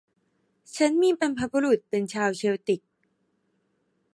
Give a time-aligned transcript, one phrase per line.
[0.75, 2.79] ฉันมีบรรพบุรุษเป็นชาวเชลติก